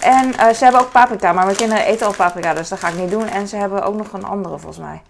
En 0.00 0.54
ze 0.54 0.64
hebben 0.64 0.80
ook 0.80 0.90
paprika, 0.90 1.32
maar 1.32 1.44
mijn 1.44 1.56
kinderen 1.56 1.84
eten 1.84 2.06
al 2.06 2.14
paprika, 2.14 2.54
dus 2.54 2.68
dat 2.68 2.78
ga 2.78 2.88
ik 2.88 2.98
niet 2.98 3.10
doen. 3.10 3.28
En 3.28 3.48
ze 3.48 3.56
hebben 3.56 3.82
ook 3.82 3.94
nog 3.94 4.12
een 4.12 4.24
andere 4.24 4.58
volgens 4.58 4.84
mij. 4.84 5.02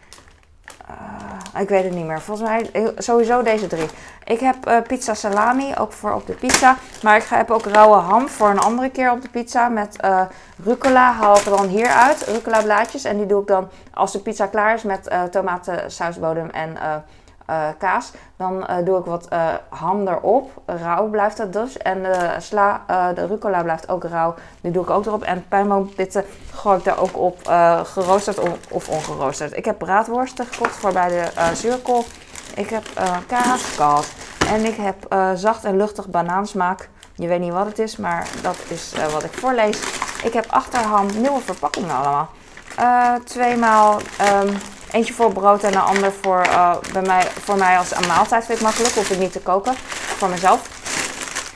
Uh, 1.55 1.61
ik 1.61 1.69
weet 1.69 1.85
het 1.85 1.93
niet 1.93 2.05
meer. 2.05 2.21
Volgens 2.21 2.49
mij 2.49 2.71
eh, 2.73 2.89
sowieso 2.97 3.43
deze 3.43 3.67
drie. 3.67 3.89
Ik 4.25 4.41
heb 4.41 4.69
uh, 4.69 4.81
pizza 4.87 5.15
salami, 5.15 5.75
ook 5.79 5.93
voor 5.93 6.13
op 6.13 6.27
de 6.27 6.33
pizza. 6.33 6.77
Maar 7.03 7.17
ik 7.17 7.25
heb 7.25 7.51
ook 7.51 7.65
rauwe 7.65 7.97
ham 7.97 8.29
voor 8.29 8.51
een 8.51 8.59
andere 8.59 8.91
keer 8.91 9.11
op 9.11 9.23
de 9.23 9.29
pizza. 9.29 9.69
Met 9.69 9.97
uh, 10.05 10.23
rucola 10.65 11.13
haal 11.13 11.37
ik 11.37 11.45
dan 11.45 11.67
hier 11.67 11.89
uit. 11.89 12.23
Rucola 12.23 12.63
blaadjes. 12.63 13.05
En 13.05 13.17
die 13.17 13.27
doe 13.27 13.41
ik 13.41 13.47
dan 13.47 13.69
als 13.95 14.13
de 14.13 14.19
pizza 14.19 14.47
klaar 14.47 14.75
is 14.75 14.83
met 14.83 15.11
tomaten, 15.31 15.91
sausbodem 15.91 16.51
en 16.51 16.77
uh, 17.53 17.69
kaas. 17.79 18.13
Dan 18.37 18.67
uh, 18.71 18.77
doe 18.85 18.99
ik 18.99 19.05
wat 19.05 19.27
uh, 19.33 19.49
ham 19.69 20.09
erop. 20.09 20.51
Rauw 20.67 21.07
blijft 21.07 21.37
dat 21.37 21.53
dus. 21.53 21.79
En 21.79 22.03
de 22.03 22.35
sla, 22.39 22.81
de 23.15 23.27
rucola 23.27 23.63
blijft 23.63 23.89
ook 23.89 24.05
rauw. 24.05 24.35
Die 24.61 24.73
doe 24.73 24.83
ik 24.83 24.91
ook 24.91 25.07
erop. 25.07 25.23
En 25.23 25.45
pijnboompitten 25.49 26.25
gooi 26.55 26.79
ik 26.79 26.85
daar 26.85 26.99
ook 26.99 27.19
op. 27.19 27.39
geroosterd 27.83 28.39
of 28.71 28.89
ongeroosterd. 28.89 29.57
Ik 29.57 29.65
heb 29.65 29.79
braadworsten 29.79 30.47
gekocht 30.47 30.77
voor 30.77 30.93
bij 30.93 31.09
de 31.09 31.55
zuurkool. 31.55 32.05
Ik 32.55 32.71
heb 32.71 32.83
kaas, 33.27 33.75
kaas. 33.77 34.13
En 34.49 34.65
ik 34.65 34.77
heb 34.77 35.15
zacht 35.35 35.65
en 35.65 35.77
luchtig 35.77 36.09
banaansmaak. 36.09 36.89
Je 37.15 37.27
weet 37.27 37.41
niet 37.41 37.53
wat 37.53 37.67
het 37.67 37.79
is, 37.79 37.97
maar 37.97 38.29
dat 38.43 38.57
is 38.69 38.93
wat 39.13 39.25
ik 39.25 39.33
voorlees. 39.33 39.81
Ik 40.25 40.33
heb 40.33 40.47
achterham 40.49 41.07
nieuwe 41.07 41.41
verpakkingen 41.41 41.97
allemaal. 41.97 42.29
tweemaal... 43.25 44.01
Um, 44.45 44.57
Eentje 44.93 45.15
voor 45.15 45.33
brood 45.33 45.63
en 45.63 45.73
een 45.73 45.81
ander 45.81 46.13
voor, 46.23 46.47
uh, 46.47 46.77
bij 46.93 47.03
mij, 47.03 47.23
voor 47.23 47.57
mij 47.57 47.79
als 47.79 47.97
een 47.97 48.07
maaltijd 48.07 48.45
vind 48.45 48.59
ik 48.59 48.65
makkelijk. 48.65 48.95
Hoef 48.95 49.11
ik 49.11 49.19
niet 49.19 49.33
te 49.33 49.41
koken 49.41 49.75
voor 50.17 50.29
mezelf. 50.29 50.69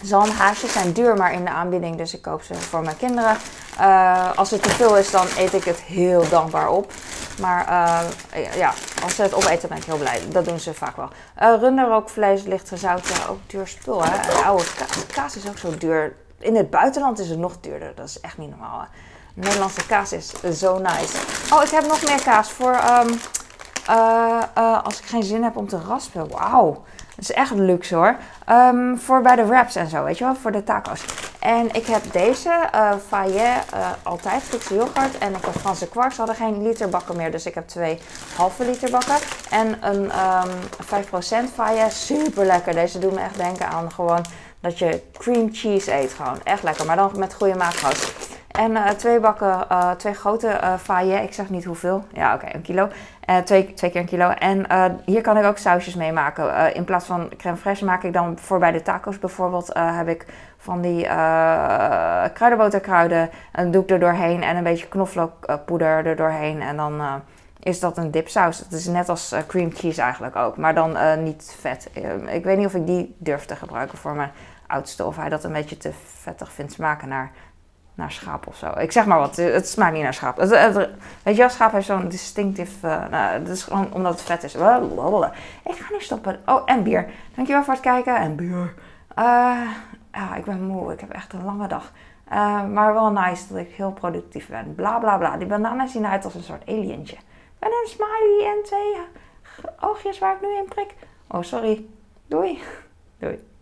Zalmhaasjes 0.02 0.72
zijn 0.72 0.92
duur, 0.92 1.16
maar 1.16 1.32
in 1.32 1.44
de 1.44 1.50
aanbieding. 1.50 1.96
Dus 1.96 2.14
ik 2.14 2.22
koop 2.22 2.42
ze 2.42 2.54
voor 2.54 2.82
mijn 2.82 2.96
kinderen. 2.96 3.36
Uh, 3.80 4.30
als 4.36 4.50
het 4.50 4.62
te 4.62 4.70
veel 4.70 4.96
is, 4.96 5.10
dan 5.10 5.26
eet 5.36 5.54
ik 5.54 5.64
het 5.64 5.80
heel 5.80 6.28
dankbaar 6.28 6.68
op. 6.68 6.92
Maar 7.40 7.68
uh, 7.68 8.54
ja, 8.54 8.72
als 9.02 9.14
ze 9.14 9.22
het 9.22 9.34
opeten, 9.34 9.68
ben 9.68 9.78
ik 9.78 9.84
heel 9.84 9.98
blij. 9.98 10.20
Dat 10.28 10.44
doen 10.44 10.60
ze 10.60 10.74
vaak 10.74 10.96
wel. 10.96 11.08
Uh, 11.42 11.60
runderrookvlees, 11.60 12.42
licht 12.42 12.68
gezout, 12.68 13.28
ook 13.28 13.38
duur 13.46 13.66
spul. 13.66 14.04
Hè? 14.04 14.44
Oude 14.44 14.64
kaas, 15.12 15.36
is 15.36 15.48
ook 15.48 15.58
zo 15.58 15.76
duur. 15.78 16.14
In 16.38 16.56
het 16.56 16.70
buitenland 16.70 17.18
is 17.18 17.28
het 17.28 17.38
nog 17.38 17.56
duurder. 17.60 17.92
Dat 17.94 18.08
is 18.08 18.20
echt 18.20 18.38
niet 18.38 18.50
normaal. 18.50 18.86
Nederlandse 19.36 19.86
kaas 19.86 20.12
is 20.12 20.32
zo 20.58 20.78
nice. 20.78 21.16
Oh, 21.52 21.62
ik 21.62 21.70
heb 21.70 21.86
nog 21.86 22.04
meer 22.04 22.22
kaas 22.22 22.50
voor 22.50 22.72
um, 22.72 23.08
uh, 23.90 24.42
uh, 24.58 24.82
als 24.84 24.98
ik 24.98 25.04
geen 25.04 25.22
zin 25.22 25.42
heb 25.42 25.56
om 25.56 25.68
te 25.68 25.78
raspen. 25.88 26.28
Wauw. 26.28 26.84
Dat 26.96 27.24
is 27.24 27.32
echt 27.32 27.50
luxe 27.50 27.94
hoor. 27.94 28.16
Um, 28.50 28.98
voor 28.98 29.22
bij 29.22 29.36
de 29.36 29.44
wraps 29.44 29.76
en 29.76 29.88
zo, 29.88 30.04
weet 30.04 30.18
je 30.18 30.24
wel, 30.24 30.34
voor 30.34 30.52
de 30.52 30.64
tacos. 30.64 31.04
En 31.38 31.74
ik 31.74 31.86
heb 31.86 32.12
deze, 32.12 32.68
uh, 32.74 32.92
Fayet, 33.08 33.64
altijd 34.02 34.42
Griekse 34.42 34.74
yoghurt. 34.74 35.18
En 35.18 35.34
ik 35.34 35.44
heb 35.44 35.54
Franse 35.54 35.88
kwark. 35.88 36.12
Ze 36.12 36.16
hadden 36.16 36.36
geen 36.36 36.62
literbakken 36.62 37.16
meer, 37.16 37.30
dus 37.30 37.46
ik 37.46 37.54
heb 37.54 37.68
twee 37.68 37.98
halve 38.36 38.64
liter 38.64 38.90
bakken. 38.90 39.16
En 39.50 39.78
een 39.80 40.02
um, 40.02 41.48
5% 41.48 41.52
Fayet, 41.54 41.92
super 41.92 42.46
lekker. 42.46 42.74
Deze 42.74 42.98
doen 42.98 43.14
me 43.14 43.20
echt 43.20 43.36
denken 43.36 43.68
aan 43.68 43.92
gewoon 43.92 44.24
dat 44.60 44.78
je 44.78 45.02
cream 45.18 45.48
cheese 45.52 45.94
eet. 45.94 46.12
Gewoon 46.12 46.40
echt 46.44 46.62
lekker, 46.62 46.86
maar 46.86 46.96
dan 46.96 47.12
met 47.16 47.34
goede 47.34 47.54
macro's. 47.54 48.12
En 48.56 48.70
uh, 48.70 48.88
twee 48.88 49.20
bakken, 49.20 49.64
uh, 49.72 49.90
twee 49.90 50.14
grote 50.14 50.60
uh, 50.88 51.22
Ik 51.22 51.32
zeg 51.32 51.50
niet 51.50 51.64
hoeveel. 51.64 52.04
Ja, 52.12 52.34
oké, 52.34 52.46
een 52.52 52.62
kilo. 52.62 52.88
twee, 53.44 53.74
twee 53.74 53.90
keer 53.90 54.00
een 54.00 54.06
kilo. 54.06 54.28
En 54.28 54.66
hier 55.04 55.20
kan 55.20 55.38
ik 55.38 55.44
ook 55.44 55.58
sausjes 55.58 55.94
mee 55.94 56.12
maken. 56.12 56.74
in 56.74 56.84
plaats 56.84 57.06
van 57.06 57.28
crème 57.36 57.56
fraîche 57.56 57.84
maak 57.84 58.02
ik 58.02 58.12
dan 58.12 58.38
voor 58.38 58.58
bij 58.58 58.72
de 58.72 58.82
tacos 58.82 59.18
bijvoorbeeld... 59.18 59.70
heb 59.74 60.08
ik 60.08 60.26
van 60.56 60.80
die 60.80 61.02
kruidenboterkruiden. 62.32 63.30
En 63.52 63.70
doe 63.70 63.82
ik 63.82 63.90
er 63.90 64.00
doorheen. 64.00 64.42
En 64.42 64.56
een 64.56 64.62
beetje 64.62 64.88
knoflookpoeder 64.88 66.06
er 66.06 66.16
doorheen. 66.16 66.62
En 66.62 66.76
dan 66.76 67.02
is 67.60 67.80
dat 67.80 67.96
een 67.96 68.10
dipsaus. 68.10 68.58
Het 68.58 68.72
is 68.72 68.86
net 68.86 69.08
als 69.08 69.34
cream 69.46 69.72
cheese 69.72 70.02
eigenlijk 70.02 70.36
ook. 70.36 70.56
Maar 70.56 70.74
dan 70.74 71.22
niet 71.22 71.56
vet. 71.60 71.90
ik 72.28 72.44
weet 72.44 72.56
niet 72.56 72.66
of 72.66 72.74
ik 72.74 72.86
die 72.86 73.16
durf 73.18 73.44
te 73.44 73.56
gebruiken 73.56 73.98
voor 73.98 74.14
mijn 74.14 74.30
oudste. 74.66 75.04
Of 75.04 75.16
hij 75.16 75.28
dat 75.28 75.44
een 75.44 75.52
beetje 75.52 75.76
te 75.76 75.90
vettig 76.20 76.52
vindt 76.52 76.72
smaken 76.72 77.08
naar 77.08 77.30
naar 77.96 78.12
schaap 78.12 78.46
of 78.46 78.56
zo. 78.56 78.72
Ik 78.78 78.92
zeg 78.92 79.06
maar 79.06 79.18
wat, 79.18 79.36
het 79.36 79.68
smaakt 79.68 79.92
niet 79.92 80.02
naar 80.02 80.14
schaap. 80.14 80.36
Het, 80.36 80.88
weet 81.22 81.36
je 81.36 81.48
schaap 81.48 81.72
heeft 81.72 81.86
zo'n 81.86 82.08
distinctief... 82.08 82.82
Uh, 82.84 83.08
nou, 83.08 83.32
het 83.32 83.48
is 83.48 83.62
gewoon 83.62 83.92
omdat 83.92 84.12
het 84.12 84.22
vet 84.22 84.42
is. 84.42 84.54
Ik 84.54 84.60
ga 85.74 85.92
nu 85.92 86.00
stoppen. 86.00 86.40
Oh, 86.46 86.62
en 86.64 86.82
bier. 86.82 87.10
Dankjewel 87.34 87.64
voor 87.64 87.72
het 87.72 87.82
kijken. 87.82 88.16
En 88.16 88.36
bier. 88.36 88.74
Uh, 89.18 89.60
ja, 90.12 90.34
ik 90.36 90.44
ben 90.44 90.62
moe. 90.62 90.92
Ik 90.92 91.00
heb 91.00 91.10
echt 91.10 91.32
een 91.32 91.44
lange 91.44 91.68
dag. 91.68 91.92
Uh, 92.32 92.64
maar 92.64 92.94
wel 92.94 93.10
nice 93.10 93.48
dat 93.48 93.58
ik 93.58 93.74
heel 93.74 93.92
productief 93.92 94.48
ben. 94.48 94.74
Bla, 94.74 94.98
bla, 94.98 95.18
bla. 95.18 95.36
Die 95.36 95.46
bananen 95.46 95.88
zien 95.88 96.04
eruit 96.04 96.24
als 96.24 96.34
een 96.34 96.42
soort 96.42 96.68
alientje. 96.68 97.16
En 97.58 97.68
een 97.68 97.88
smiley 97.88 98.54
en 98.56 98.62
twee 98.64 98.96
oogjes 99.80 100.18
waar 100.18 100.34
ik 100.34 100.40
nu 100.40 100.56
in 100.56 100.68
prik. 100.68 100.94
Oh, 101.28 101.42
sorry. 101.42 101.86
Doei. 102.26 102.62
Doei. 103.20 103.54